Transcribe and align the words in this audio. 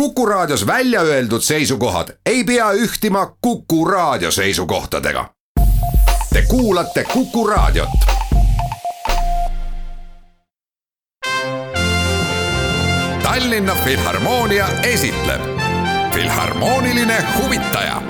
Kuku 0.00 0.26
Raadios 0.26 0.66
välja 0.66 1.00
öeldud 1.00 1.40
seisukohad 1.40 2.08
ei 2.26 2.44
pea 2.44 2.72
ühtima 2.72 3.36
Kuku 3.40 3.84
Raadio 3.84 4.30
seisukohtadega. 4.30 5.30
Te 6.32 6.42
kuulate 6.48 7.04
Kuku 7.04 7.46
Raadiot. 7.46 7.88
Tallinna 13.22 13.74
Filharmoonia 13.84 14.68
esitleb 14.82 15.40
Filharmooniline 16.14 17.24
huvitaja 17.38 18.02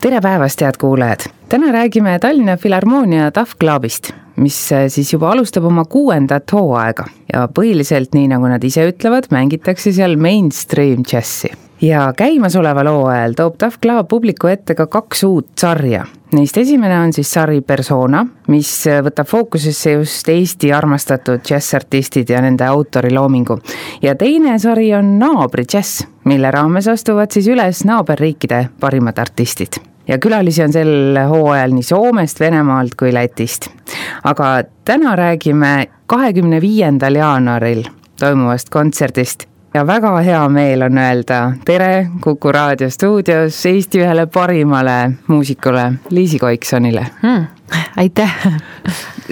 tere 0.00 0.20
päevast, 0.20 0.60
head 0.60 0.74
kuulajad! 0.80 1.20
täna 1.48 1.72
räägime 1.72 2.18
Tallinna 2.18 2.56
Filharmoonia 2.56 3.30
Tough 3.30 3.52
Clubist, 3.60 4.10
mis 4.40 4.72
äh, 4.72 4.88
siis 4.88 5.12
juba 5.12 5.30
alustab 5.30 5.64
oma 5.68 5.84
kuuendat 5.84 6.52
hooaega 6.52 7.06
ja 7.32 7.46
põhiliselt, 7.54 8.14
nii 8.16 8.30
nagu 8.32 8.48
nad 8.50 8.64
ise 8.64 8.86
ütlevad, 8.90 9.30
mängitakse 9.34 9.92
seal 9.92 10.16
mainstream 10.20 11.04
džässi. 11.04 11.52
ja 11.80 12.12
käimasoleval 12.16 12.88
hooajal 12.88 13.36
toob 13.36 13.58
Tough 13.58 13.78
Club 13.82 14.08
publiku 14.08 14.48
ette 14.48 14.74
ka 14.74 14.86
kaks 14.86 15.24
uut 15.24 15.52
sarja. 15.60 16.04
Neist 16.32 16.58
esimene 16.60 16.98
on 17.00 17.12
siis 17.12 17.32
sari 17.32 17.60
Persona, 17.60 18.24
mis 18.48 18.70
äh, 18.86 19.02
võtab 19.04 19.28
fookusesse 19.28 19.92
just 19.98 20.28
Eesti 20.28 20.72
armastatud 20.72 21.44
džässartistid 21.44 22.30
ja 22.30 22.40
nende 22.40 22.64
autoriloomingu. 22.64 23.58
ja 24.02 24.14
teine 24.14 24.58
sari 24.58 24.94
on 24.94 25.18
Naabri 25.18 25.64
džäss, 25.64 26.06
mille 26.24 26.50
raames 26.50 26.88
astuvad 26.88 27.30
siis 27.30 27.48
üles 27.48 27.84
naaberriikide 27.84 28.68
parimad 28.80 29.18
artistid 29.18 29.89
ja 30.10 30.18
külalisi 30.18 30.62
on 30.64 30.72
sel 30.74 31.18
hooajal 31.28 31.74
nii 31.74 31.86
Soomest, 31.86 32.40
Venemaalt 32.40 32.96
kui 32.98 33.14
Lätist. 33.14 33.70
aga 34.24 34.62
täna 34.84 35.14
räägime 35.16 35.86
kahekümne 36.06 36.60
viiendal 36.60 37.14
jaanuaril 37.14 37.84
toimuvast 38.20 38.68
kontserdist 38.70 39.46
ja 39.74 39.86
väga 39.86 40.16
hea 40.26 40.42
meel 40.48 40.82
on 40.82 40.98
öelda 40.98 41.40
tere 41.64 42.08
Kuku 42.20 42.52
raadio 42.52 42.90
stuudios 42.90 43.66
Eesti 43.66 44.02
ühele 44.02 44.26
parimale 44.26 45.10
muusikule, 45.26 45.92
Liisi 46.10 46.38
Koiksonile 46.38 47.06
hmm,. 47.22 47.46
aitäh! 47.96 48.34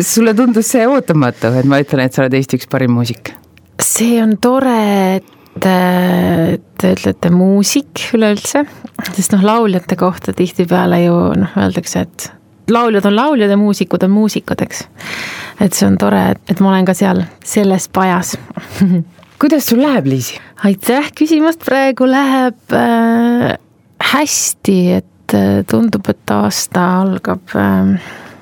sulle 0.00 0.34
tundus 0.34 0.70
see 0.70 0.86
ootamatu, 0.89 1.52
et 1.58 1.67
ma 1.67 1.83
ütlen, 1.83 2.06
et 2.06 2.14
sa 2.14 2.22
oled 2.22 2.39
Eesti 2.39 2.61
üks 2.61 2.70
parim 2.70 2.95
muusik? 2.95 3.34
see 3.83 4.22
on 4.22 4.36
tore, 4.41 4.78
et 5.17 5.38
te 5.62 6.92
ütlete 6.92 7.31
muusik 7.34 8.09
üleüldse, 8.17 8.64
sest 9.12 9.34
noh, 9.34 9.45
lauljate 9.45 9.98
kohta 9.98 10.34
tihtipeale 10.37 11.03
ju 11.05 11.17
noh, 11.42 11.55
öeldakse, 11.59 12.06
et 12.06 12.28
lauljad 12.70 13.06
on 13.09 13.17
lauljad 13.17 13.51
ja 13.51 13.59
muusikud 13.61 14.03
on 14.05 14.12
muusikud, 14.14 14.61
eks. 14.64 14.84
et 15.61 15.75
see 15.75 15.86
on 15.89 15.98
tore, 16.01 16.25
et 16.48 16.61
ma 16.61 16.73
olen 16.73 16.89
ka 16.89 16.97
seal 16.97 17.25
selles 17.45 17.89
pajas 17.92 18.36
kuidas 19.41 19.67
sul 19.70 19.83
läheb, 19.83 20.06
Liisi? 20.11 20.39
aitäh 20.64 21.12
küsimast, 21.17 21.62
praegu 21.67 22.09
läheb 22.11 22.75
äh, 22.75 23.53
hästi, 24.12 24.79
et 24.98 25.36
äh, 25.36 25.61
tundub, 25.70 26.09
et 26.11 26.34
aasta 26.34 26.86
algab 27.03 27.55
äh, 27.55 27.95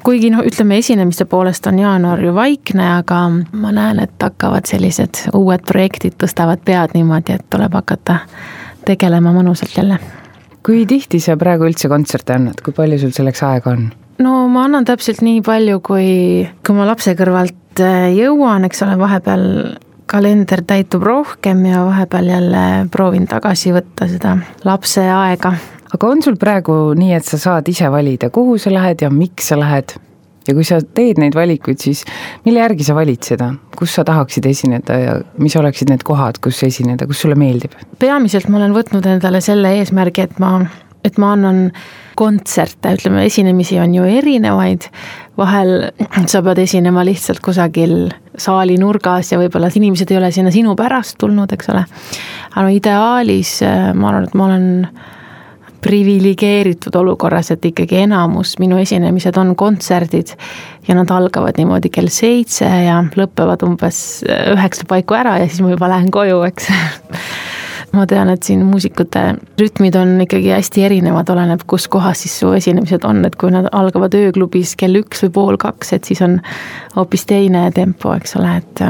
kuigi 0.07 0.31
noh, 0.31 0.45
ütleme 0.47 0.79
esinemiste 0.79 1.27
poolest 1.27 1.67
on 1.67 1.81
jaanuar 1.83 2.21
ju 2.23 2.35
vaikne, 2.35 2.85
aga 3.01 3.21
ma 3.59 3.73
näen, 3.75 4.01
et 4.05 4.15
hakkavad 4.23 4.69
sellised 4.69 5.27
uued 5.35 5.65
projektid 5.67 6.15
tõstavad 6.21 6.63
pead 6.67 6.95
niimoodi, 6.95 7.35
et 7.35 7.47
tuleb 7.51 7.75
hakata 7.75 8.21
tegelema 8.87 9.35
mõnusalt 9.35 9.75
jälle. 9.77 9.99
kui 10.67 10.87
tihti 10.87 11.21
sa 11.23 11.37
praegu 11.39 11.67
üldse 11.67 11.89
kontserte 11.89 12.35
annad, 12.35 12.63
kui 12.63 12.75
palju 12.75 12.99
sul 13.03 13.15
selleks 13.15 13.43
aega 13.47 13.75
on? 13.75 13.89
no 14.23 14.47
ma 14.49 14.67
annan 14.67 14.87
täpselt 14.87 15.23
nii 15.27 15.43
palju, 15.43 15.81
kui, 15.81 16.09
kui 16.67 16.79
ma 16.79 16.87
lapse 16.87 17.15
kõrvalt 17.19 17.83
äh, 17.83 18.11
jõuan, 18.15 18.67
eks 18.67 18.83
ole, 18.87 18.99
vahepeal 18.99 19.47
kalender 20.07 20.63
täitub 20.63 21.03
rohkem 21.03 21.65
ja 21.67 21.83
vahepeal 21.87 22.31
jälle 22.31 22.67
proovin 22.91 23.27
tagasi 23.27 23.75
võtta 23.75 24.07
seda 24.11 24.37
lapse 24.65 25.03
aega 25.03 25.57
aga 25.97 26.11
on 26.13 26.23
sul 26.25 26.37
praegu 26.41 26.77
nii, 26.99 27.15
et 27.17 27.25
sa 27.27 27.39
saad 27.41 27.69
ise 27.73 27.89
valida, 27.93 28.29
kuhu 28.35 28.59
sa 28.61 28.73
lähed 28.75 29.07
ja 29.07 29.13
miks 29.13 29.53
sa 29.53 29.61
lähed? 29.61 29.97
ja 30.47 30.55
kui 30.55 30.63
sa 30.63 30.79
teed 30.79 31.19
neid 31.19 31.35
valikuid, 31.35 31.81
siis 31.83 32.05
mille 32.45 32.61
järgi 32.63 32.85
sa 32.87 32.95
valid 32.95 33.27
seda, 33.27 33.49
kus 33.75 33.97
sa 33.97 34.05
tahaksid 34.07 34.47
esineda 34.47 34.99
ja 35.01 35.15
mis 35.43 35.57
oleksid 35.59 35.91
need 35.91 36.05
kohad, 36.07 36.39
kus 36.45 36.61
esineda, 36.63 37.09
kus 37.09 37.25
sulle 37.25 37.35
meeldib? 37.39 37.75
peamiselt 37.99 38.51
ma 38.53 38.61
olen 38.61 38.77
võtnud 38.77 39.09
endale 39.11 39.41
selle 39.43 39.73
eesmärgi, 39.81 40.29
et 40.29 40.39
ma, 40.43 40.61
et 41.03 41.19
ma 41.19 41.33
annan 41.35 41.65
kontserte, 42.17 42.95
ütleme, 42.97 43.27
esinemisi 43.27 43.81
on 43.83 43.97
ju 43.97 44.07
erinevaid, 44.07 44.87
vahel 45.37 45.91
sa 46.31 46.45
pead 46.47 46.63
esinema 46.63 47.03
lihtsalt 47.05 47.43
kusagil 47.45 48.07
saali 48.39 48.79
nurgas 48.81 49.35
ja 49.35 49.41
võib-olla 49.43 49.73
inimesed 49.75 50.15
ei 50.15 50.21
ole 50.21 50.31
sinna 50.33 50.55
sinu 50.55 50.79
pärast 50.79 51.19
tulnud, 51.21 51.53
eks 51.59 51.75
ole. 51.75 51.83
aga 52.55 52.65
no 52.69 52.73
ideaalis 52.73 53.59
ma 53.99 54.13
arvan, 54.13 54.31
et 54.31 54.39
ma 54.39 54.47
olen 54.53 54.67
priviligeeritud 55.83 56.95
olukorras, 56.99 57.51
et 57.55 57.65
ikkagi 57.65 58.03
enamus 58.05 58.57
minu 58.63 58.79
esinemised 58.83 59.37
on 59.41 59.55
kontserdid 59.57 60.33
ja 60.89 60.97
nad 60.99 61.11
algavad 61.11 61.59
niimoodi 61.59 61.91
kell 61.95 62.11
seitse 62.13 62.69
ja 62.87 63.03
lõpevad 63.17 63.65
umbes 63.67 63.99
üheksa 64.27 64.87
paiku 64.89 65.19
ära 65.19 65.37
ja 65.43 65.51
siis 65.51 65.63
ma 65.65 65.75
juba 65.75 65.91
lähen 65.93 66.11
koju, 66.15 66.43
eks. 66.49 66.71
Ma 67.97 68.03
tean, 68.05 68.29
et 68.29 68.45
siin 68.45 68.61
muusikute 68.67 69.21
rütmid 69.57 69.95
on 69.97 70.19
ikkagi 70.21 70.51
hästi 70.53 70.83
erinevad, 70.85 71.31
oleneb, 71.33 71.63
kus 71.71 71.87
kohas 71.89 72.25
siis 72.25 72.35
su 72.43 72.51
esinemised 72.53 73.07
on, 73.09 73.23
et 73.25 73.39
kui 73.41 73.53
nad 73.55 73.71
algavad 73.73 74.13
ööklubis 74.19 74.75
kell 74.77 74.99
üks 75.01 75.23
või 75.25 75.33
pool 75.39 75.57
kaks, 75.63 75.95
et 75.97 76.11
siis 76.11 76.21
on 76.27 76.37
hoopis 76.97 77.25
teine 77.31 77.71
tempo, 77.73 78.13
eks 78.19 78.37
ole, 78.37 78.59
et 78.59 78.85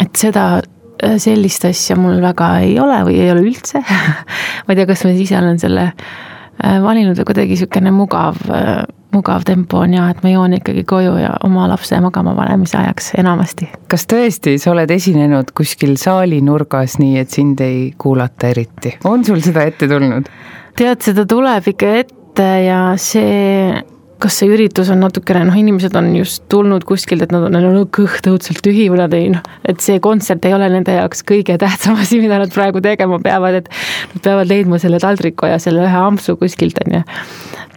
et 0.00 0.16
seda 0.16 0.46
Äh, 0.56 0.75
sellist 1.22 1.64
asja 1.68 1.96
mul 1.98 2.20
väga 2.24 2.50
ei 2.64 2.76
ole 2.80 3.02
või 3.08 3.20
ei 3.20 3.30
ole 3.32 3.44
üldse 3.46 3.82
ma 4.64 4.72
ei 4.72 4.78
tea, 4.78 4.88
kas 4.88 5.04
ma 5.06 5.14
ise 5.14 5.38
olen 5.38 5.58
selle 5.62 5.88
äh, 5.90 6.78
valinud 6.82 7.18
või 7.20 7.28
kuidagi 7.30 7.56
niisugune 7.56 7.92
mugav, 7.94 8.40
äh, 8.50 8.84
mugav 9.16 9.46
tempo 9.48 9.82
on 9.84 9.96
ja 9.96 10.08
et 10.12 10.22
ma 10.24 10.32
joon 10.32 10.56
ikkagi 10.58 10.84
koju 10.88 11.16
ja 11.20 11.34
oma 11.46 11.66
lapse 11.70 11.98
magama 12.04 12.34
panemise 12.38 12.78
ajaks 12.80 13.12
enamasti. 13.22 13.70
kas 13.92 14.06
tõesti, 14.10 14.56
sa 14.62 14.72
oled 14.74 14.90
esinenud 14.92 15.52
kuskil 15.56 15.96
saali 16.00 16.40
nurgas, 16.44 16.98
nii 17.02 17.18
et 17.22 17.34
sind 17.34 17.60
ei 17.64 17.90
kuulata 17.98 18.52
eriti, 18.54 18.96
on 19.04 19.24
sul 19.24 19.42
seda 19.44 19.66
ette 19.68 19.88
tulnud? 19.90 20.30
tead, 20.76 21.02
seda 21.04 21.26
tuleb 21.28 21.72
ikka 21.72 21.92
ette 22.04 22.48
ja 22.66 22.80
see 23.00 23.76
kas 24.22 24.38
see 24.40 24.48
üritus 24.48 24.88
on 24.92 25.02
natukene, 25.04 25.44
noh, 25.48 25.56
inimesed 25.58 25.96
on 25.98 26.08
just 26.16 26.44
tulnud 26.52 26.86
kuskilt, 26.88 27.26
et 27.26 27.34
nad 27.34 27.44
on, 27.46 27.52
neil 27.52 27.68
on 27.68 27.88
kõht 27.92 28.28
õudselt 28.30 28.62
tühi 28.64 28.88
või 28.92 29.02
nad 29.02 29.14
ei 29.16 29.28
noh, 29.34 29.44
et 29.68 29.82
see 29.84 30.00
kontsert 30.02 30.46
ei 30.48 30.56
ole 30.56 30.70
nende 30.72 30.94
jaoks 30.96 31.22
kõige 31.26 31.58
tähtsam 31.60 31.98
asi, 32.02 32.20
mida 32.22 32.40
nad 32.42 32.52
praegu 32.54 32.82
tegema 32.84 33.20
peavad, 33.22 33.60
et 33.60 33.70
nad 34.14 34.24
peavad 34.24 34.50
leidma 34.50 34.80
selle 34.82 35.00
taldriku 35.02 35.50
ja 35.50 35.60
selle 35.62 35.84
ühe 35.84 36.02
ampsu 36.08 36.38
kuskilt, 36.40 36.80
on 36.86 36.98
ju. 36.98 37.02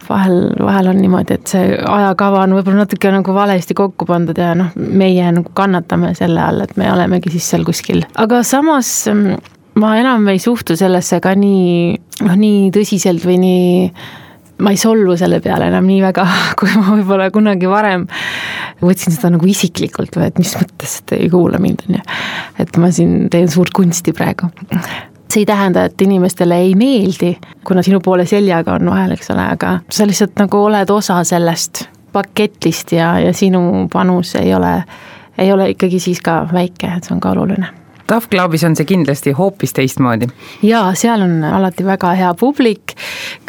vahel, 0.10 0.40
vahel 0.64 0.92
on 0.94 1.02
niimoodi, 1.04 1.38
et 1.38 1.52
see 1.52 1.76
ajakava 1.76 2.46
on 2.48 2.56
võib-olla 2.58 2.86
natuke 2.86 3.12
nagu 3.14 3.36
valesti 3.36 3.76
kokku 3.78 4.08
pandud 4.10 4.40
ja 4.40 4.54
noh, 4.58 4.72
meie 4.76 5.28
nagu 5.36 5.52
kannatame 5.54 6.16
selle 6.18 6.42
all, 6.44 6.64
et 6.66 6.76
me 6.80 6.88
olemegi 6.94 7.36
siis 7.36 7.52
seal 7.52 7.68
kuskil, 7.68 8.06
aga 8.16 8.42
samas 8.48 8.90
mm, 9.12 9.52
ma 9.80 9.98
enam 10.00 10.28
ei 10.32 10.40
suhtu 10.42 10.80
sellesse 10.80 11.20
ka 11.24 11.36
nii, 11.38 12.00
noh, 12.24 12.40
nii 12.40 12.72
tõsiselt 12.76 13.28
või 13.28 13.38
nii 13.44 13.70
ma 14.60 14.74
ei 14.74 14.80
solvu 14.80 15.16
selle 15.20 15.40
peale 15.44 15.70
enam 15.72 15.86
nii 15.88 16.00
väga, 16.04 16.26
kui 16.60 16.72
ma 16.76 16.96
võib-olla 16.96 17.30
kunagi 17.34 17.70
varem 17.70 18.08
võtsin 18.82 19.16
seda 19.16 19.34
nagu 19.34 19.48
isiklikult 19.50 20.18
või 20.18 20.30
et 20.30 20.42
mis 20.42 20.56
mõttes, 20.60 21.00
et 21.02 21.16
ei 21.18 21.30
kuula 21.32 21.60
mind, 21.62 21.86
on 21.88 22.00
ju. 22.00 22.04
et 22.64 22.82
ma 22.82 22.92
siin 22.96 23.30
teen 23.32 23.50
suurt 23.52 23.74
kunsti 23.76 24.14
praegu. 24.16 24.50
see 25.30 25.44
ei 25.44 25.46
tähenda, 25.46 25.86
et 25.90 26.02
inimestele 26.02 26.58
ei 26.66 26.76
meeldi, 26.80 27.36
kuna 27.64 27.84
sinu 27.86 28.00
poole 28.04 28.26
seljaga 28.30 28.80
on 28.80 28.92
vahel, 28.92 29.16
eks 29.16 29.32
ole, 29.36 29.48
aga 29.56 29.80
sa 29.90 30.08
lihtsalt 30.08 30.40
nagu 30.40 30.64
oled 30.70 30.90
osa 30.90 31.22
sellest 31.24 31.86
paketist 32.14 32.96
ja, 32.98 33.14
ja 33.22 33.34
sinu 33.34 33.88
panus 33.94 34.36
ei 34.40 34.54
ole, 34.56 34.80
ei 35.38 35.52
ole 35.54 35.70
ikkagi 35.76 36.00
siis 36.02 36.24
ka 36.26 36.42
väike, 36.54 36.96
et 36.98 37.06
see 37.06 37.16
on 37.16 37.22
ka 37.24 37.36
oluline 37.36 37.76
Tough 38.10 38.30
Clubis 38.30 38.64
on 38.66 38.76
see 38.76 38.88
kindlasti 38.90 39.32
hoopis 39.38 39.74
teistmoodi. 39.78 40.28
jaa, 40.66 40.94
seal 40.98 41.22
on 41.22 41.44
alati 41.46 41.86
väga 41.86 42.14
hea 42.18 42.34
publik, 42.34 42.96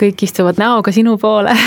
kõik 0.01 0.27
istuvad 0.27 0.61
näoga 0.61 0.93
sinu 0.93 1.17
poole 1.19 1.57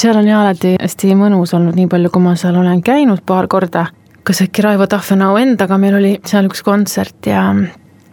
seal 0.00 0.16
on 0.20 0.28
jah 0.28 0.42
alati 0.44 0.76
hästi 0.76 1.14
mõnus 1.18 1.54
olnud, 1.56 1.78
nii 1.78 1.88
palju, 1.90 2.12
kui 2.12 2.22
ma 2.22 2.36
seal 2.38 2.58
olen 2.60 2.82
käinud 2.84 3.24
paar 3.26 3.48
korda. 3.50 3.86
kas 4.22 4.42
äkki 4.44 4.62
Raivo 4.62 4.86
Tahvenau 4.86 5.36
endaga, 5.40 5.78
meil 5.78 5.96
oli 5.96 6.12
seal 6.26 6.46
üks 6.50 6.62
kontsert 6.62 7.26
ja 7.26 7.48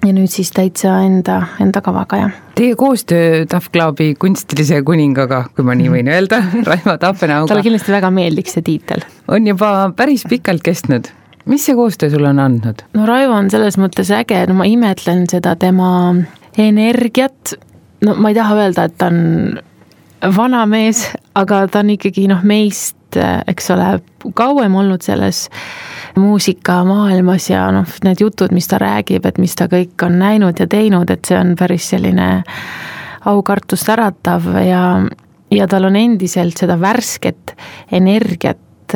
ja 0.06 0.14
nüüd 0.14 0.32
siis 0.32 0.54
täitsa 0.56 1.02
enda, 1.04 1.42
enda 1.60 1.82
kavaga, 1.84 2.18
jah. 2.22 2.34
Teie 2.56 2.76
koostöö 2.80 3.46
Tough 3.50 3.70
Clubi 3.74 4.14
kunstilise 4.16 4.82
kuningaga, 4.86 5.44
kui 5.56 5.66
ma 5.68 5.76
nii 5.76 5.92
võin 5.94 6.10
öelda, 6.14 6.42
Raivo 6.70 6.98
Tahvenauga. 7.02 7.52
talle 7.52 7.66
kindlasti 7.66 7.92
väga 7.92 8.12
meeldiks 8.14 8.58
see 8.58 8.66
tiitel. 8.72 9.06
on 9.28 9.48
juba 9.52 9.92
päris 9.98 10.24
pikalt 10.30 10.64
kestnud 10.64 11.12
mis 11.48 11.66
see 11.66 11.76
koostöö 11.76 12.10
sulle 12.14 12.30
on 12.30 12.40
andnud? 12.40 12.84
no 12.94 13.06
Raivo 13.06 13.38
on 13.38 13.50
selles 13.54 13.80
mõttes 13.82 14.12
äge, 14.16 14.44
no 14.50 14.58
ma 14.60 14.68
imetlen 14.70 15.26
seda 15.32 15.56
tema 15.60 15.90
energiat, 16.58 17.56
no 18.06 18.16
ma 18.16 18.34
ei 18.34 18.38
taha 18.38 18.60
öelda, 18.62 18.88
et 18.88 18.98
ta 18.98 19.10
on 19.12 19.60
vana 20.36 20.66
mees, 20.70 21.06
aga 21.38 21.66
ta 21.72 21.84
on 21.86 21.94
ikkagi 21.96 22.28
noh, 22.32 22.44
meist 22.44 22.96
eks 23.48 23.72
ole, 23.72 23.92
kauem 24.36 24.76
olnud 24.76 25.02
selles 25.06 25.48
muusikamaailmas 26.18 27.50
ja 27.50 27.68
noh, 27.74 27.98
need 28.04 28.22
jutud, 28.22 28.52
mis 28.56 28.68
ta 28.68 28.80
räägib, 28.82 29.26
et 29.30 29.38
mis 29.42 29.56
ta 29.56 29.70
kõik 29.72 30.06
on 30.06 30.18
näinud 30.20 30.60
ja 30.60 30.68
teinud, 30.70 31.10
et 31.14 31.26
see 31.30 31.38
on 31.40 31.56
päris 31.60 31.90
selline 31.94 32.28
aukartust 33.28 33.90
äratav 33.94 34.50
ja, 34.66 34.82
ja 35.54 35.68
tal 35.70 35.90
on 35.90 35.96
endiselt 36.00 36.60
seda 36.60 36.78
värsket 36.82 37.56
energiat 37.92 38.96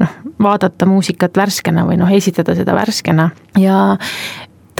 noh, 0.00 0.16
vaadata 0.42 0.88
muusikat 0.88 1.36
värskena 1.36 1.84
või 1.88 1.98
noh, 2.00 2.10
esitada 2.12 2.54
seda 2.58 2.74
värskena 2.76 3.30
ja 3.60 3.80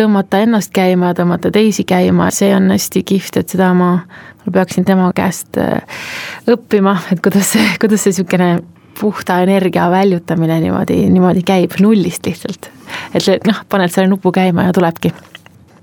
tõmmata 0.00 0.40
ennast 0.44 0.72
käima 0.74 1.12
ja 1.12 1.18
tõmmata 1.20 1.52
teisi 1.52 1.84
käima, 1.88 2.30
see 2.34 2.52
on 2.56 2.70
hästi 2.72 3.02
kihvt, 3.06 3.40
et 3.42 3.54
seda 3.54 3.72
ma, 3.76 3.92
ma 4.44 4.52
peaksin 4.54 4.86
tema 4.88 5.10
käest 5.16 5.58
äh, 5.60 5.80
õppima, 6.50 6.96
et 7.12 7.22
kuidas 7.24 7.54
see, 7.54 7.66
kuidas 7.82 8.04
see 8.04 8.14
niisugune 8.14 8.52
puhta 9.00 9.40
energia 9.40 9.90
väljutamine 9.90 10.60
niimoodi, 10.60 11.02
niimoodi 11.08 11.42
käib 11.46 11.76
nullist 11.80 12.26
lihtsalt. 12.26 12.70
et 13.14 13.46
noh, 13.48 13.62
paned 13.68 13.92
selle 13.92 14.10
nupu 14.10 14.32
käima 14.32 14.68
ja 14.68 14.72
tulebki. 14.76 15.12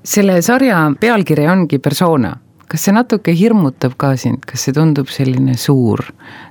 selle 0.04 0.42
sarja 0.42 0.92
pealkiri 1.00 1.48
ongi 1.48 1.80
persona, 1.80 2.36
kas 2.68 2.88
see 2.88 2.96
natuke 2.96 3.36
hirmutab 3.38 3.96
ka 4.00 4.16
sind, 4.20 4.46
kas 4.48 4.68
see 4.68 4.76
tundub 4.76 5.12
selline 5.14 5.58
suur, 5.60 6.04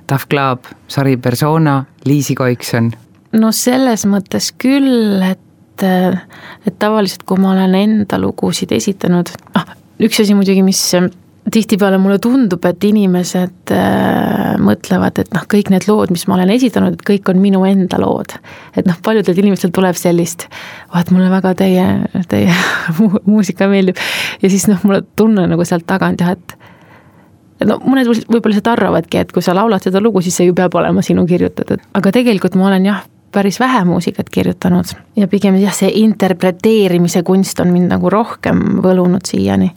Tough 0.07 0.29
Club, 0.29 0.69
sari 0.87 1.17
persona, 1.17 1.83
Liisi 2.05 2.35
Koikson? 2.35 2.93
no 3.37 3.51
selles 3.53 4.07
mõttes 4.09 4.53
küll, 4.57 5.21
et 5.21 5.43
et, 5.77 6.73
tavaliselt, 6.79 7.21
kui 7.27 7.37
ma 7.37 7.51
olen 7.53 7.75
enda 7.77 8.17
lugusid 8.17 8.71
esitanud, 8.73 9.29
ah, 9.53 9.75
üks 10.01 10.21
asi 10.23 10.33
muidugi, 10.33 10.63
mis 10.65 10.79
tihtipeale 11.51 11.97
mulle 12.01 12.17
tundub, 12.19 12.65
et 12.67 12.83
inimesed 12.83 13.71
äh, 13.73 14.55
mõtlevad, 14.63 15.21
et 15.23 15.33
noh, 15.35 15.45
kõik 15.49 15.71
need 15.71 15.87
lood, 15.87 16.11
mis 16.13 16.25
ma 16.27 16.35
olen 16.37 16.51
esitanud, 16.55 16.97
et 16.97 17.05
kõik 17.07 17.31
on 17.31 17.41
minu 17.41 17.63
enda 17.67 17.99
lood. 18.01 18.35
et 18.75 18.87
noh, 18.87 18.97
paljudel 19.03 19.39
inimestel 19.43 19.71
tuleb 19.75 19.97
sellist, 19.99 20.47
et 20.99 21.11
mulle 21.13 21.29
väga 21.31 21.53
teie, 21.63 21.85
teie 22.31 22.53
muusika 23.31 23.69
meeldib 23.71 23.99
ja 24.41 24.51
siis 24.51 24.67
noh, 24.71 24.81
mulle 24.83 25.03
tunne 25.15 25.47
nagu 25.47 25.67
sealt 25.67 25.87
tagant 25.87 26.23
jah, 26.23 26.35
et 26.35 26.57
et 27.57 27.65
no 27.65 27.79
mõned 27.81 28.05
võib-olla 28.05 28.53
lihtsalt 28.53 28.73
arvavadki, 28.75 29.21
et 29.23 29.31
kui 29.33 29.41
sa 29.41 29.55
laulad 29.57 29.81
seda 29.81 30.01
lugu, 30.03 30.21
siis 30.21 30.35
see 30.37 30.49
ju 30.49 30.55
peab 30.57 30.75
olema 30.77 31.01
sinu 31.05 31.25
kirjutatud, 31.29 31.81
aga 31.97 32.11
tegelikult 32.13 32.57
ma 32.59 32.67
olen 32.69 32.85
jah, 32.85 33.05
päris 33.33 33.59
vähe 33.59 33.83
muusikat 33.85 34.29
kirjutanud 34.33 34.93
ja 35.17 35.27
pigem 35.27 35.57
jah, 35.61 35.73
see 35.75 35.89
interpreteerimise 36.03 37.23
kunst 37.27 37.59
on 37.63 37.73
mind 37.73 37.91
nagu 37.95 38.09
rohkem 38.13 38.81
võlunud 38.83 39.25
siiani. 39.27 39.71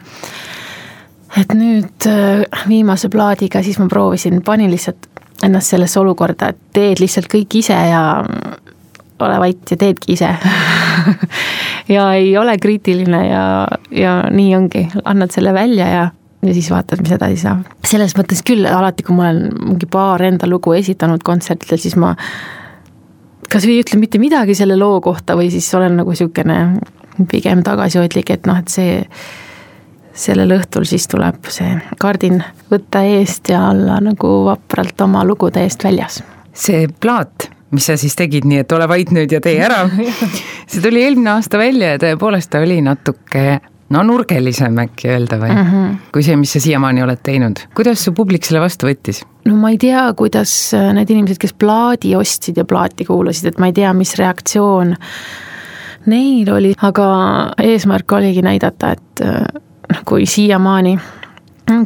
Et 1.38 1.55
nüüd 1.55 2.09
äh, 2.11 2.44
viimase 2.69 3.09
plaadiga 3.12 3.62
siis 3.62 3.79
ma 3.79 3.88
proovisin, 3.88 4.43
panin 4.43 4.71
lihtsalt 4.73 5.09
ennast 5.44 5.73
sellesse 5.73 6.00
olukorda, 6.00 6.50
et 6.50 6.59
teed 6.75 7.00
lihtsalt 7.00 7.31
kõik 7.32 7.61
ise 7.62 7.77
ja 7.77 8.03
ole 9.21 9.37
vait 9.41 9.71
ja 9.71 9.77
teedki 9.77 10.15
ise 10.17 10.31
ja 11.97 12.06
ei 12.17 12.32
ole 12.38 12.56
kriitiline 12.59 13.21
ja, 13.27 13.44
ja 13.93 14.15
nii 14.32 14.55
ongi, 14.56 14.87
annad 15.05 15.32
selle 15.35 15.55
välja 15.55 15.88
ja 15.88 16.09
ja 16.41 16.55
siis 16.56 16.71
vaatad, 16.73 17.03
mis 17.05 17.12
edasi 17.12 17.37
saab. 17.43 17.67
selles 17.85 18.15
mõttes 18.17 18.41
küll 18.47 18.65
alati, 18.65 19.05
kui 19.05 19.17
ma 19.17 19.29
olen 19.29 19.50
mingi 19.73 19.88
paar 19.91 20.23
enda 20.25 20.49
lugu 20.49 20.73
esitanud 20.73 21.21
kontsertidel, 21.25 21.81
siis 21.82 21.99
ma 22.00 22.15
kas 23.50 23.67
ei 23.69 23.81
ütle 23.82 23.99
mitte 24.00 24.21
midagi 24.23 24.56
selle 24.56 24.79
loo 24.81 25.03
kohta 25.05 25.37
või 25.37 25.50
siis 25.53 25.69
olen 25.77 25.99
nagu 26.00 26.15
niisugune 26.15 26.59
pigem 27.29 27.61
tagasihoidlik, 27.67 28.32
et 28.32 28.49
noh, 28.49 28.56
et 28.62 28.73
see, 28.73 29.03
sellel 30.20 30.56
õhtul 30.58 30.87
siis 30.88 31.08
tuleb 31.11 31.49
see 31.52 31.78
kardin 32.00 32.43
võtta 32.70 33.02
eest 33.17 33.52
ja 33.52 33.67
olla 33.70 34.00
nagu 34.05 34.34
vapralt 34.49 35.00
oma 35.06 35.25
lugude 35.26 35.64
eest 35.64 35.84
väljas. 35.84 36.20
see 36.52 36.87
plaat, 37.00 37.50
mis 37.70 37.87
sa 37.87 37.96
siis 38.00 38.17
tegid, 38.19 38.46
nii 38.49 38.64
et 38.64 38.72
ole 38.72 38.88
vait 38.90 39.11
nüüd 39.14 39.32
ja 39.32 39.40
tee 39.40 39.58
ära 39.64 39.84
see 40.70 40.81
tuli 40.82 41.05
eelmine 41.05 41.37
aasta 41.37 41.61
välja 41.61 41.94
ja 41.94 42.05
tõepoolest 42.06 42.52
ta 42.52 42.62
oli 42.64 42.81
natuke 42.84 43.61
no 43.90 44.02
nurgelisem 44.06 44.78
äkki 44.84 45.11
öelda 45.11 45.38
või 45.40 45.50
mm, 45.50 45.70
-hmm. 45.70 45.94
kui 46.14 46.22
see, 46.26 46.37
mis 46.38 46.52
sa 46.55 46.62
siiamaani 46.62 47.02
oled 47.02 47.22
teinud. 47.26 47.64
kuidas 47.75 48.05
su 48.05 48.12
publik 48.17 48.46
selle 48.46 48.62
vastu 48.62 48.87
võttis? 48.87 49.22
no 49.44 49.56
ma 49.56 49.72
ei 49.75 49.78
tea, 49.78 50.05
kuidas 50.17 50.75
äh, 50.75 50.90
need 50.94 51.11
inimesed, 51.11 51.40
kes 51.43 51.52
plaadi 51.52 52.14
ostsid 52.17 52.61
ja 52.61 52.64
plaati 52.64 53.05
kuulasid, 53.08 53.50
et 53.50 53.58
ma 53.58 53.70
ei 53.70 53.76
tea, 53.76 53.93
mis 53.96 54.14
reaktsioon 54.19 54.94
neil 56.06 56.52
oli, 56.52 56.75
aga 56.82 57.08
eesmärk 57.61 58.12
oligi 58.12 58.43
näidata, 58.46 58.94
et 58.96 59.25
äh, 59.26 59.43
kui 60.05 60.27
siiamaani. 60.27 60.99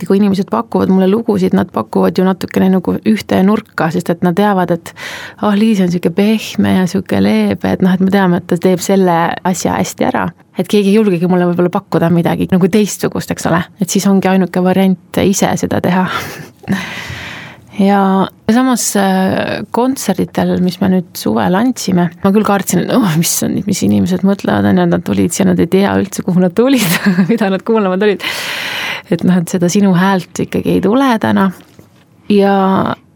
Kui 0.06 0.16
inimesed 0.16 0.48
pakuvad 0.48 0.88
mulle 0.88 1.10
lugusid, 1.10 1.52
nad 1.52 1.68
pakuvad 1.72 2.16
ju 2.16 2.24
natukene 2.24 2.70
nagu 2.72 2.94
ühte 3.04 3.42
nurka, 3.44 3.90
sest 3.92 4.08
et 4.14 4.22
nad 4.24 4.32
teavad, 4.32 4.70
et 4.72 4.92
ah 5.42 5.50
oh,, 5.50 5.56
Liis 5.58 5.82
on 5.84 5.90
niisugune 5.90 6.14
pehme 6.16 6.72
ja 6.72 6.86
niisugune 6.86 7.20
leebe, 7.20 7.74
et 7.76 7.84
noh, 7.84 7.92
et 7.92 8.00
me 8.00 8.08
teame, 8.10 8.40
et 8.40 8.46
ta 8.48 8.56
teeb 8.56 8.80
selle 8.80 9.18
asja 9.44 9.76
hästi 9.76 10.08
ära. 10.08 10.30
et 10.58 10.68
keegi 10.70 10.88
ei 10.88 10.94
julgegi 10.94 11.28
mulle 11.28 11.50
võib-olla 11.50 11.70
pakkuda 11.74 12.08
midagi 12.14 12.48
nagu 12.52 12.68
teistsugust, 12.70 13.30
eks 13.34 13.46
ole, 13.50 13.60
et 13.80 13.90
siis 13.90 14.06
ongi 14.06 14.30
ainuke 14.30 14.62
variant 14.64 15.20
ise 15.20 15.52
seda 15.60 15.82
teha 15.84 16.06
ja 17.80 18.00
samas 18.54 18.86
äh, 19.00 19.64
kontserditel, 19.74 20.56
mis 20.62 20.80
me 20.82 20.92
nüüd 20.92 21.10
suvel 21.18 21.56
andsime, 21.58 22.10
ma 22.22 22.34
küll 22.34 22.46
kartsin, 22.46 22.84
et 22.84 22.94
oh, 22.94 23.16
mis 23.18 23.34
on, 23.46 23.56
mis 23.66 23.82
inimesed 23.86 24.26
mõtlevad, 24.26 24.70
on 24.70 24.82
ju, 24.82 24.88
nad 24.92 25.06
tulid 25.06 25.34
siia, 25.34 25.48
nad 25.50 25.62
ei 25.62 25.70
tea 25.70 25.96
üldse, 25.98 26.22
kuhu 26.26 26.44
nad 26.44 26.54
tulid 26.54 27.00
mida 27.32 27.50
nad 27.52 27.66
kuulama 27.66 27.98
tulid 28.00 28.22
et 29.10 29.24
noh, 29.24 29.38
et 29.38 29.50
seda 29.50 29.70
sinu 29.72 29.94
häält 29.96 30.44
ikkagi 30.46 30.76
ei 30.76 30.84
tule 30.84 31.08
täna. 31.20 31.50
ja 32.28 32.54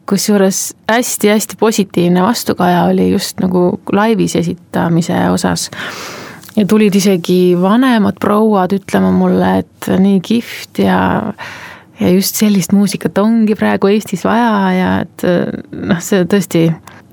kusjuures 0.09 0.75
hästi-hästi 0.89 1.57
positiivne 1.61 2.23
vastukaja 2.23 2.85
oli 2.89 3.11
just 3.11 3.41
nagu 3.41 3.81
laivis 3.93 4.37
esitamise 4.37 5.17
osas. 5.31 5.71
ja 6.57 6.67
tulid 6.67 6.95
isegi 6.95 7.57
vanemad 7.61 8.21
prouad 8.21 8.73
ütlema 8.77 9.13
mulle, 9.13 9.59
et 9.59 9.91
nii 9.99 10.21
kihvt 10.21 10.85
ja 10.85 10.99
ja 12.01 12.11
just 12.15 12.39
sellist 12.39 12.73
muusikat 12.73 13.19
ongi 13.19 13.57
praegu 13.59 13.91
Eestis 13.91 14.25
vaja 14.27 14.51
ja 14.77 14.91
et 15.05 15.25
noh, 15.73 16.03
see 16.05 16.25
tõesti 16.31 16.69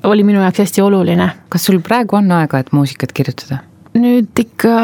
oli 0.05 0.25
minu 0.25 0.41
jaoks 0.43 0.61
hästi 0.65 0.83
oluline. 0.85 1.29
kas 1.49 1.65
sul 1.65 1.79
praegu 1.83 2.19
on 2.19 2.31
aega, 2.31 2.59
et 2.59 2.71
muusikat 2.75 3.13
kirjutada? 3.15 3.61
nüüd 3.95 4.35
ikka 4.39 4.75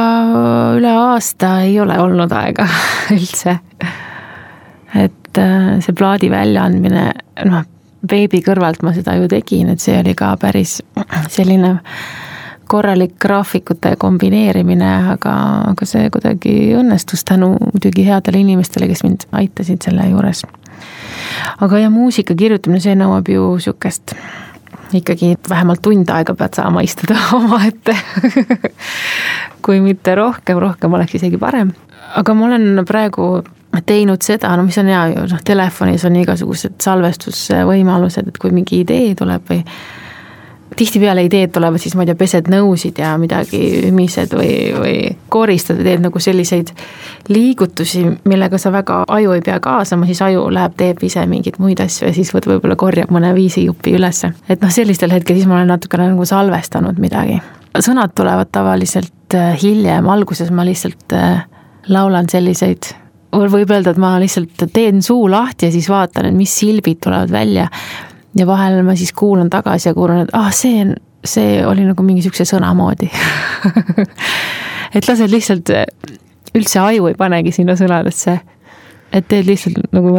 üle 0.78 0.92
aasta 0.96 1.58
ei 1.66 1.76
ole 1.84 1.98
olnud 2.00 2.32
aega 2.32 2.68
üldse. 3.18 3.58
et 4.96 5.38
äh, 5.38 5.70
see 5.84 5.96
plaadi 5.98 6.32
väljaandmine, 6.32 7.06
noh, 7.50 7.68
beebi 8.08 8.42
kõrvalt 8.46 8.82
ma 8.86 8.96
seda 8.96 9.18
ju 9.20 9.30
tegin, 9.32 9.70
et 9.74 9.84
see 9.84 10.00
oli 10.00 10.16
ka 10.18 10.34
päris 10.42 10.80
selline 11.30 11.78
korralik 12.72 13.18
graafikute 13.20 13.96
kombineerimine, 14.00 14.92
aga, 15.16 15.34
aga 15.74 15.88
see 15.88 16.08
kuidagi 16.14 16.54
õnnestus 16.80 17.26
tänu 17.28 17.54
muidugi 17.60 18.06
headele 18.08 18.40
inimestele, 18.46 18.88
kes 18.92 19.04
mind 19.04 19.28
aitasid 19.36 19.84
selle 19.84 20.08
juures. 20.10 20.46
aga 21.60 21.80
ja 21.80 21.90
muusika 21.92 22.36
kirjutamine, 22.38 22.80
see 22.84 22.96
nõuab 22.96 23.28
ju 23.32 23.52
sihukest 23.60 24.16
ikkagi 24.96 25.36
vähemalt 25.50 25.82
tund 25.84 26.10
aega 26.12 26.36
pead 26.36 26.58
saama 26.60 26.84
istuda 26.84 27.16
omaette 27.40 27.96
kui 29.66 29.80
mitte 29.84 30.16
rohkem, 30.16 30.60
rohkem 30.60 30.94
oleks 30.94 31.16
isegi 31.20 31.40
parem. 31.42 31.74
aga 32.16 32.34
ma 32.34 32.48
olen 32.48 32.86
praegu 32.88 33.34
teinud 33.86 34.24
seda, 34.24 34.52
no 34.58 34.64
mis 34.68 34.78
on 34.82 34.90
hea 34.92 35.04
ju, 35.14 35.26
noh 35.32 35.44
telefonis 35.48 36.04
on 36.08 36.16
igasugused 36.20 36.80
salvestusvõimalused, 36.84 38.32
et 38.32 38.40
kui 38.42 38.52
mingi 38.56 38.82
idee 38.84 39.14
tuleb 39.16 39.48
või 39.48 39.62
tihtipeale 40.76 41.24
ideed 41.24 41.52
tulevad 41.52 41.82
siis, 41.82 41.96
ma 41.96 42.06
ei 42.06 42.10
tea, 42.10 42.18
pesed 42.20 42.48
nõusid 42.52 43.00
ja 43.02 43.12
midagi 43.20 43.60
ümised 43.90 44.34
või, 44.38 44.54
või 44.76 44.96
koristad 45.34 45.82
ja 45.82 45.88
teed 45.90 46.04
nagu 46.06 46.20
selliseid 46.24 46.72
liigutusi, 47.32 48.06
millega 48.30 48.60
sa 48.62 48.72
väga 48.74 49.02
aju 49.12 49.36
ei 49.36 49.44
pea 49.46 49.60
kaasama, 49.64 50.08
siis 50.10 50.22
aju 50.26 50.48
läheb, 50.54 50.76
teeb 50.80 51.04
ise 51.08 51.26
mingeid 51.30 51.60
muid 51.62 51.84
asju 51.84 52.08
ja 52.08 52.14
siis 52.16 52.32
võt 52.36 52.48
võib-olla 52.50 52.78
korjab 52.80 53.12
mõne 53.12 53.34
viisijupi 53.36 53.96
ülesse. 54.00 54.32
et 54.50 54.64
noh, 54.64 54.72
sellistel 54.72 55.12
hetkel 55.12 55.38
siis 55.40 55.50
ma 55.50 55.60
olen 55.60 55.74
natukene 55.76 56.12
nagu 56.14 56.26
salvestanud 56.26 57.00
midagi. 57.04 57.42
sõnad 57.80 58.16
tulevad 58.16 58.52
tavaliselt 58.52 59.36
äh, 59.36 59.58
hiljem, 59.62 60.08
alguses 60.10 60.52
ma 60.52 60.66
lihtsalt 60.68 61.18
äh, 61.18 61.44
laulan 61.92 62.30
selliseid 62.32 62.94
võib 63.32 63.72
öelda, 63.72 63.92
et 63.92 64.00
ma 64.00 64.16
lihtsalt 64.20 64.66
teen 64.74 65.02
suu 65.04 65.30
lahti 65.32 65.68
ja 65.68 65.72
siis 65.72 65.88
vaatan, 65.90 66.28
et 66.32 66.36
mis 66.36 66.52
silbid 66.60 67.00
tulevad 67.04 67.32
välja 67.32 67.68
ja 68.38 68.48
vahel 68.48 68.82
ma 68.88 68.96
siis 68.96 69.14
kuulan 69.14 69.50
tagasi 69.50 69.90
ja 69.90 69.94
kuulan, 69.98 70.26
et 70.26 70.34
ah, 70.38 70.52
see 70.56 70.82
on, 70.86 70.96
see 71.26 71.60
oli 71.68 71.86
nagu 71.88 72.04
mingi 72.06 72.24
siukse 72.26 72.46
sõna 72.48 72.72
moodi 72.78 73.10
et 74.96 75.08
lased 75.08 75.32
lihtsalt, 75.32 75.72
üldse 76.58 76.82
aju 76.82 77.12
ei 77.12 77.18
panegi 77.20 77.54
sinna 77.56 77.76
sõnadesse. 77.80 78.40
et 79.12 79.28
teed 79.28 79.48
lihtsalt 79.50 79.92
nagu 79.92 80.16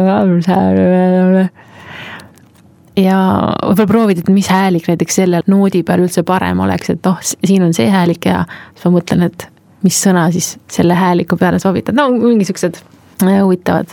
ja 2.99 3.17
võib-olla 3.63 3.89
proovid, 3.89 4.21
et 4.21 4.29
mis 4.29 4.49
häälik 4.51 4.87
näiteks 4.91 5.15
selle 5.21 5.41
noodi 5.49 5.83
peal 5.85 6.03
üldse 6.05 6.23
parem 6.27 6.61
oleks, 6.65 6.93
et 6.93 7.01
noh, 7.05 7.17
siin 7.23 7.65
on 7.65 7.73
see 7.73 7.89
häälik 7.89 8.29
ja 8.29 8.43
siis 8.75 8.85
ma 8.85 8.99
mõtlen, 8.99 9.25
et 9.29 9.47
mis 9.83 9.97
sõna 10.05 10.27
siis 10.31 10.53
selle 10.71 10.95
hääliku 10.97 11.37
peale 11.39 11.59
sobitada, 11.59 12.03
no 12.03 12.13
mingi 12.13 12.45
siuksed 12.47 12.79
huvitavad. 13.23 13.89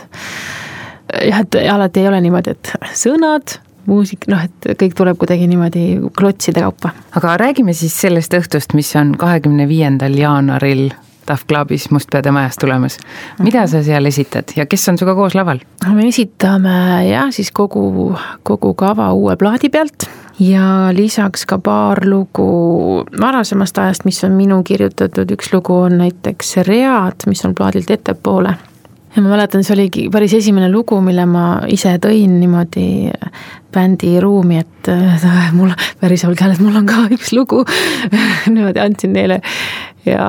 jah, 1.27 1.41
et 1.41 1.59
alati 1.71 1.99
ei 1.99 2.07
ole 2.07 2.21
niimoodi, 2.21 2.55
et 2.55 2.73
sõnad 2.97 3.57
muusik, 3.85 4.27
noh, 4.31 4.41
et 4.43 4.73
kõik 4.81 4.97
tuleb 4.97 5.19
kuidagi 5.21 5.47
niimoodi 5.51 5.85
klotside 6.17 6.63
kaupa. 6.65 6.93
aga 7.15 7.37
räägime 7.41 7.73
siis 7.77 7.95
sellest 8.01 8.33
õhtust, 8.37 8.75
mis 8.77 8.95
on 8.95 9.15
kahekümne 9.17 9.67
viiendal 9.69 10.17
jaanuaril 10.17 10.91
Tough 11.25 11.45
Clubis 11.47 11.91
Mustpeade 11.91 12.31
majas 12.31 12.57
tulemas. 12.57 12.97
mida 13.39 13.67
sa 13.67 13.83
seal 13.83 14.05
esitad 14.05 14.55
ja 14.55 14.65
kes 14.65 14.89
on 14.89 14.97
sinuga 14.97 15.15
koos 15.15 15.35
laval? 15.35 15.61
me 15.93 16.07
esitame 16.07 17.07
jah, 17.09 17.29
siis 17.31 17.51
kogu, 17.51 18.15
kogu 18.43 18.73
kava 18.73 19.11
uue 19.13 19.35
plaadi 19.37 19.69
pealt 19.69 20.09
ja 20.39 20.89
lisaks 20.93 21.45
ka 21.45 21.59
paar 21.59 22.05
lugu 22.05 23.05
varasemast 23.21 23.77
ajast, 23.77 24.05
mis 24.05 24.23
on 24.23 24.35
minu 24.37 24.63
kirjutatud, 24.63 25.31
üks 25.37 25.53
lugu 25.53 25.75
on 25.85 25.97
näiteks 26.01 26.57
Read, 26.67 27.27
mis 27.27 27.45
on 27.45 27.55
plaadilt 27.55 27.91
ettepoole 27.91 28.57
ja 29.15 29.21
ma 29.21 29.33
mäletan, 29.33 29.63
see 29.67 29.75
oligi 29.75 30.07
päris 30.13 30.33
esimene 30.37 30.69
lugu, 30.71 30.99
mille 31.03 31.25
ma 31.29 31.45
ise 31.71 31.97
tõin 32.03 32.37
niimoodi 32.39 32.85
bändi 33.71 34.13
ruumi, 34.23 34.61
et 34.61 34.91
äh, 34.91 35.49
mul 35.55 35.73
päris 36.01 36.25
olge 36.27 36.47
et 36.47 36.61
mul 36.63 36.77
on 36.81 36.87
ka 36.89 37.05
üks 37.11 37.33
lugu 37.35 37.63
niimoodi 38.53 38.83
andsin 38.83 39.15
neile 39.15 39.41
ja 40.07 40.27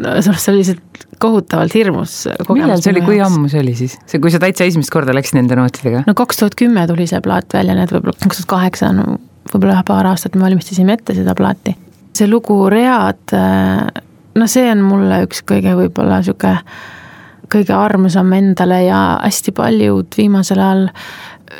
no 0.00 0.16
see 0.22 0.52
oli 0.52 0.62
lihtsalt 0.62 1.06
kohutavalt 1.20 1.74
hirmus 1.76 2.24
millal 2.48 2.80
see 2.80 2.92
oli, 2.94 3.02
kui 3.04 3.18
ammu 3.22 3.48
see 3.52 3.62
oli 3.62 3.74
siis? 3.78 3.96
see, 4.08 4.20
kui 4.22 4.32
sa 4.32 4.40
täitsa 4.42 4.66
esimest 4.68 4.92
korda 4.92 5.14
läksid 5.16 5.38
nende 5.38 5.58
nootidega? 5.58 6.04
no 6.06 6.14
kaks 6.18 6.40
tuhat 6.42 6.56
kümme 6.58 6.86
tuli 6.90 7.06
see 7.10 7.20
plaat 7.24 7.56
välja, 7.56 7.76
nii 7.76 7.88
et 7.88 7.94
võib-olla 7.94 8.16
kaks 8.22 8.42
tuhat 8.42 8.52
kaheksa, 8.54 8.92
no 8.96 9.18
võib-olla 9.50 9.82
paar 9.86 10.08
aastat 10.10 10.38
me 10.38 10.46
valmistasime 10.46 10.96
ette 10.96 11.16
seda 11.18 11.34
plaati. 11.38 11.74
see 12.16 12.30
lugu 12.30 12.62
Read, 12.72 13.36
no 14.34 14.48
see 14.50 14.70
on 14.72 14.86
mulle 14.86 15.24
üks 15.26 15.44
kõige 15.46 15.76
võib-olla 15.78 16.22
sihuke 16.26 16.56
kõige 17.52 17.74
armsam 17.76 18.32
endale 18.32 18.84
ja 18.86 19.00
hästi 19.24 19.52
paljud 19.56 20.16
viimasel 20.18 20.62
ajal 20.62 20.88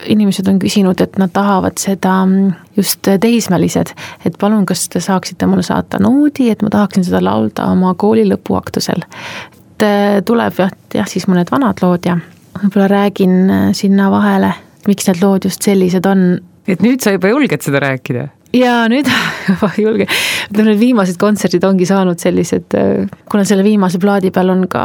inimesed 0.07 0.49
on 0.49 0.59
küsinud, 0.63 1.01
et 1.03 1.19
nad 1.19 1.33
tahavad 1.35 1.79
seda 1.81 2.21
mm, 2.25 2.51
just 2.79 3.09
teismelised, 3.23 3.93
et 4.27 4.39
palun, 4.41 4.65
kas 4.69 4.87
te 4.93 5.03
saaksite 5.03 5.49
mulle 5.51 5.65
saata 5.67 6.01
noodi, 6.03 6.51
et 6.53 6.63
ma 6.65 6.71
tahaksin 6.73 7.07
seda 7.07 7.23
laulda 7.25 7.71
oma 7.73 7.95
kooli 7.99 8.27
lõpuaktusel. 8.31 9.03
et 9.51 9.87
äh, 9.87 10.21
tuleb 10.27 10.59
jah, 10.63 10.73
jah 10.95 11.09
siis 11.11 11.27
mõned 11.31 11.51
vanad 11.53 11.83
lood 11.83 12.07
ja 12.07 12.19
võib-olla 12.61 12.89
räägin 12.91 13.35
äh, 13.51 13.71
sinna 13.77 14.11
vahele, 14.13 14.53
miks 14.89 15.09
need 15.09 15.23
lood 15.25 15.49
just 15.49 15.63
sellised 15.67 16.07
on. 16.07 16.39
et 16.69 16.83
nüüd 16.85 17.03
sa 17.03 17.17
juba 17.17 17.33
julged 17.33 17.67
seda 17.67 17.83
rääkida? 17.83 18.29
ja 18.57 18.85
nüüd 18.91 19.11
julge, 19.85 20.07
ütleme 20.51 20.71
need 20.73 20.81
viimased 20.81 21.19
kontserdid 21.21 21.65
ongi 21.67 21.89
saanud 21.89 22.23
sellised, 22.23 22.79
äh, 22.79 23.09
kuna 23.31 23.45
selle 23.49 23.67
viimase 23.67 23.99
plaadi 23.99 24.31
peal 24.35 24.55
on 24.55 24.69
ka 24.71 24.85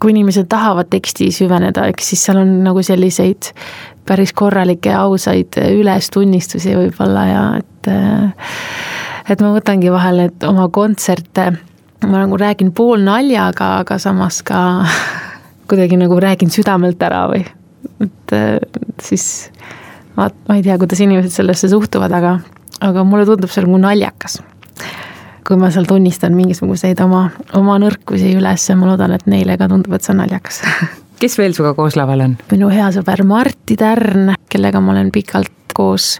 kui 0.00 0.12
inimesed 0.12 0.48
tahavad 0.50 0.90
teksti 0.90 1.30
süveneda, 1.34 1.86
eks 1.92 2.10
siis 2.12 2.24
seal 2.26 2.40
on 2.40 2.52
nagu 2.64 2.82
selliseid 2.84 3.52
päris 4.06 4.32
korralikke 4.36 4.92
ausaid 4.94 5.58
ülestunnistusi 5.62 6.74
võib-olla 6.78 7.26
ja 7.30 7.44
et 7.60 7.90
et 9.30 9.42
ma 9.42 9.52
võtangi 9.54 9.90
vahel 9.90 10.22
need 10.22 10.46
oma 10.46 10.68
kontserte, 10.74 11.46
ma 12.06 12.22
nagu 12.22 12.38
räägin 12.38 12.72
poolnaljaga, 12.76 13.72
aga 13.82 13.98
samas 14.02 14.42
ka 14.46 14.60
kuidagi 15.70 15.98
nagu 16.00 16.18
räägin 16.22 16.52
südamelt 16.54 17.02
ära 17.02 17.26
või 17.30 17.44
et 18.02 18.36
siis 19.02 19.48
ma, 20.16 20.28
ma 20.48 20.58
ei 20.58 20.66
tea, 20.66 20.78
kuidas 20.82 21.02
inimesed 21.02 21.34
sellesse 21.34 21.70
suhtuvad, 21.72 22.12
aga, 22.14 22.36
aga 22.84 23.06
mulle 23.06 23.26
tundub 23.28 23.52
see 23.52 23.64
nagu 23.66 23.80
naljakas 23.82 24.40
kui 25.46 25.58
ma 25.60 25.70
seal 25.70 25.86
tunnistan 25.88 26.34
mingisuguseid 26.36 27.00
oma, 27.04 27.28
oma 27.58 27.78
nõrkusi 27.82 28.34
üles 28.36 28.68
ja 28.68 28.76
ma 28.78 28.90
loodan, 28.90 29.14
et 29.16 29.26
neile 29.30 29.58
ka 29.60 29.68
tundub, 29.70 29.94
et 29.96 30.06
see 30.06 30.14
on 30.14 30.24
naljakas 30.24 30.62
kes 31.20 31.38
veel 31.38 31.54
sinuga 31.56 31.74
koos 31.78 31.96
laval 31.98 32.24
on? 32.26 32.36
minu 32.52 32.70
hea 32.72 32.90
sõber 32.94 33.24
Martti 33.28 33.78
Tärn, 33.78 34.34
kellega 34.52 34.82
ma 34.82 34.94
olen 34.96 35.12
pikalt 35.14 35.74
koos 35.76 36.16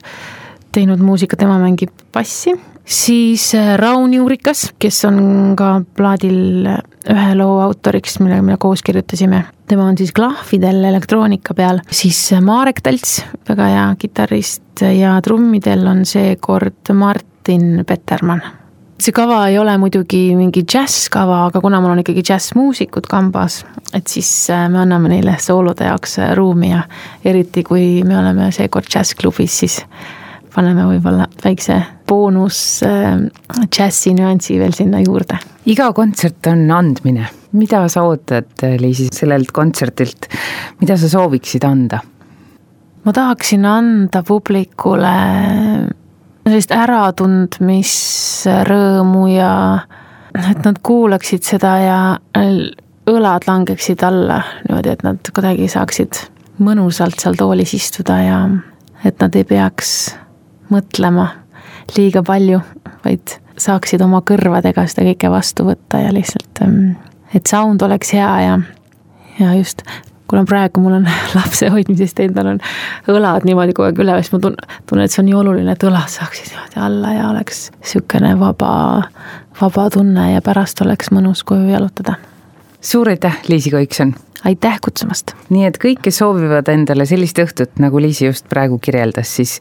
teinud 0.76 1.00
muusikat, 1.00 1.40
tema 1.40 1.56
mängib 1.60 1.92
bassi. 2.12 2.52
siis 2.84 3.48
äh, 3.54 3.74
Raun 3.80 4.14
Juurikas, 4.14 4.70
kes 4.78 5.04
on 5.08 5.54
ka 5.56 5.80
plaadil 5.96 6.68
ühe 7.12 7.34
loo 7.38 7.60
autoriks, 7.64 8.18
millega 8.20 8.44
me 8.44 8.58
koos 8.60 8.82
kirjutasime. 8.86 9.44
tema 9.68 9.88
on 9.88 9.98
siis 9.98 10.12
klahvidel 10.12 10.84
elektroonika 10.84 11.54
peal, 11.54 11.80
siis 11.90 12.20
äh, 12.32 12.44
Marek 12.44 12.82
Talts, 12.84 13.22
väga 13.48 13.72
hea 13.72 13.88
kitarrist 13.98 14.84
ja 14.92 15.16
trummidel 15.22 15.86
on 15.86 16.04
seekord 16.06 16.94
Martin 16.94 17.84
Petermann 17.86 18.65
see 19.00 19.14
kava 19.14 19.42
ei 19.50 19.58
ole 19.60 19.76
muidugi 19.80 20.30
mingi 20.36 20.62
džässkava, 20.64 21.46
aga 21.50 21.60
kuna 21.64 21.80
mul 21.82 21.94
on 21.94 22.02
ikkagi 22.02 22.24
džässmuusikud 22.26 23.08
kambas, 23.10 23.60
et 23.94 24.08
siis 24.10 24.30
äh, 24.52 24.66
me 24.72 24.82
anname 24.84 25.12
neile 25.12 25.36
soolode 25.42 25.88
jaoks 25.88 26.18
äh, 26.22 26.32
ruumi 26.38 26.72
ja 26.72 26.82
eriti, 27.24 27.64
kui 27.66 28.02
me 28.06 28.18
oleme 28.18 28.50
seekord 28.54 28.88
džässklubis, 28.90 29.58
siis 29.64 29.80
paneme 30.54 30.86
võib-olla 30.88 31.28
väikse 31.44 31.78
boonus 32.08 32.60
äh, 32.86 33.20
džässi 33.66 34.14
nüansi 34.16 34.58
veel 34.60 34.74
sinna 34.76 35.02
juurde. 35.04 35.38
iga 35.66 35.90
kontsert 35.92 36.46
on 36.52 36.64
andmine, 36.70 37.28
mida 37.52 37.84
sa 37.92 38.06
ootad, 38.08 38.52
Liisi, 38.80 39.10
sellelt 39.12 39.52
kontserdilt, 39.52 40.30
mida 40.80 40.96
sa 40.96 41.12
sooviksid 41.12 41.68
anda? 41.68 42.00
ma 43.06 43.12
tahaksin 43.14 43.64
anda 43.70 44.24
publikule 44.26 45.14
sellist 46.46 46.70
äratundmisrõõmu 46.70 49.26
ja 49.32 49.80
et 50.36 50.64
nad 50.64 50.78
kuulaksid 50.84 51.42
seda 51.46 51.78
ja 51.82 52.18
õlad 53.10 53.42
langeksid 53.48 54.02
alla 54.06 54.42
niimoodi, 54.68 54.90
et 54.92 55.02
nad 55.06 55.18
kuidagi 55.34 55.68
saaksid 55.72 56.12
mõnusalt 56.62 57.18
seal 57.20 57.34
toolis 57.38 57.74
istuda 57.76 58.16
ja 58.22 58.38
et 59.04 59.20
nad 59.20 59.34
ei 59.36 59.44
peaks 59.44 60.16
mõtlema 60.70 61.28
liiga 61.96 62.22
palju, 62.26 62.60
vaid 63.04 63.38
saaksid 63.60 64.02
oma 64.04 64.20
kõrvadega 64.26 64.86
seda 64.90 65.02
kõike 65.10 65.30
vastu 65.32 65.64
võtta 65.66 65.98
ja 66.02 66.10
lihtsalt, 66.14 66.62
et 67.34 67.46
sound 67.46 67.82
oleks 67.82 68.12
hea 68.14 68.40
ja, 68.44 68.58
ja 69.40 69.54
just 69.58 69.82
kuna 70.28 70.44
praegu 70.48 70.80
mul 70.80 70.98
on 70.98 71.08
lapse 71.38 71.68
hoidmisest 71.72 72.20
endal 72.24 72.52
on 72.54 72.60
õlad 73.12 73.46
niimoodi 73.48 73.74
kogu 73.76 73.90
aeg 73.90 74.02
üleval, 74.02 74.24
siis 74.24 74.34
ma 74.34 74.42
tunnen, 74.42 74.76
tunnen, 74.86 75.06
et 75.06 75.14
see 75.14 75.22
on 75.22 75.28
nii 75.30 75.38
oluline, 75.38 75.72
et 75.72 75.88
õlad 75.88 76.12
saaksid 76.12 76.52
niimoodi 76.52 76.82
alla 76.88 77.12
ja 77.16 77.30
oleks 77.30 77.66
niisugune 77.78 78.34
vaba, 78.40 78.70
vaba 79.60 79.88
tunne 79.94 80.30
ja 80.32 80.44
pärast 80.44 80.82
oleks 80.84 81.12
mõnus 81.14 81.44
koju 81.46 81.70
jalutada. 81.70 82.16
suur 82.80 83.08
aitäh, 83.14 83.42
Liisi 83.48 83.70
Koikson! 83.70 84.14
aitäh 84.44 84.78
kutsumast! 84.84 85.34
nii 85.50 85.66
et 85.70 85.80
kõik, 85.82 86.02
kes 86.06 86.22
soovivad 86.22 86.68
endale 86.72 87.06
sellist 87.06 87.38
õhtut, 87.42 87.76
nagu 87.82 88.00
Liisi 88.02 88.26
just 88.28 88.48
praegu 88.52 88.78
kirjeldas, 88.82 89.36
siis 89.38 89.58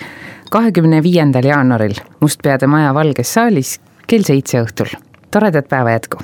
kahekümne 0.51 1.03
viiendal 1.03 1.45
jaanuaril 1.45 1.99
Mustpeade 2.21 2.67
Maja 2.67 2.93
Valges 2.93 3.33
saalis 3.37 3.79
kell 4.07 4.25
seitse 4.27 4.61
õhtul. 4.61 4.93
toredat 5.31 5.69
päeva 5.69 5.97
jätku! 5.97 6.23